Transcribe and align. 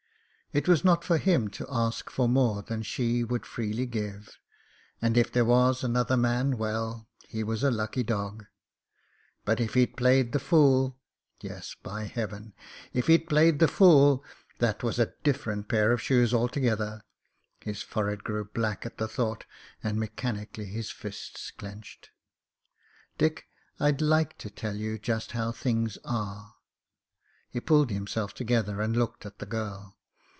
It 0.53 0.67
was 0.67 0.83
not 0.83 1.05
for 1.05 1.17
him 1.17 1.47
to 1.51 1.67
ask 1.69 2.09
for 2.09 2.27
more 2.27 2.61
than 2.61 2.81
she 2.81 3.23
would 3.23 3.45
freely 3.45 3.85
give; 3.85 4.37
and 5.01 5.15
if 5.17 5.31
there 5.31 5.45
was 5.45 5.81
another 5.81 6.17
man— 6.17 6.57
well, 6.57 7.07
he 7.29 7.41
was 7.41 7.63
a 7.63 7.71
lucky 7.71 8.03
dog. 8.03 8.47
But 9.45 9.61
if 9.61 9.75
he'd 9.75 9.95
played 9.95 10.33
the 10.33 10.41
fool— 10.41 10.97
^yes, 11.41 11.77
by 11.81 12.03
Heaven! 12.03 12.53
if 12.91 13.07
he'd 13.07 13.29
played 13.29 13.59
the 13.59 13.69
fool, 13.69 14.25
that 14.59 14.83
was 14.83 14.99
a 14.99 15.13
different 15.23 15.69
pair 15.69 15.93
of 15.93 16.01
shoes 16.01 16.33
alto 16.33 16.59
gether. 16.59 17.01
His 17.61 17.81
forehead 17.81 18.25
grew 18.25 18.43
black 18.43 18.85
at 18.85 18.97
the 18.97 19.07
thought, 19.07 19.45
and 19.81 19.97
mechanically 19.97 20.65
his 20.65 20.91
fists 20.91 21.49
clenched. 21.51 22.09
"Dick, 23.17 23.45
I'd 23.79 24.01
like 24.01 24.37
to 24.39 24.49
tell 24.49 24.75
you 24.75 24.99
just 24.99 25.31
how 25.31 25.53
things 25.53 25.97
are." 26.03 26.55
He 27.49 27.61
pulled 27.61 27.89
himself 27.89 28.33
together 28.33 28.81
and 28.81 28.97
looked 28.97 29.25
at 29.25 29.39
the 29.39 29.45
girl. 29.45 29.95